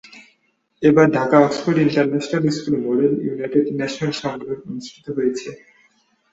[0.83, 5.49] এবার ঢাকার Oxford international স্কুলে মডেল ইউনাইটেড নেশন সম্মেলন অনুষ্ঠিত হয়েছে।